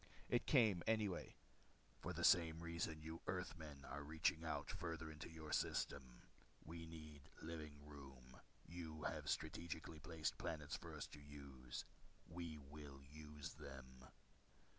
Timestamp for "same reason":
2.23-3.03